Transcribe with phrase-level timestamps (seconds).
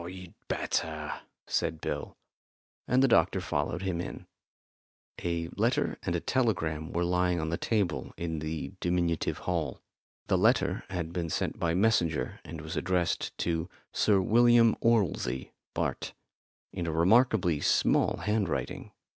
[0.07, 1.13] "You'd better,"
[1.45, 2.17] said Bill,
[2.87, 4.25] and the doctor followed him in.
[5.23, 9.79] A letter and a telegram were lying on the table in the diminutive hall.
[10.25, 16.13] The letter had been sent by messenger, and was addressed to Sir William Orlsey, Bart.,
[16.73, 18.89] in a remarkably small hand writing.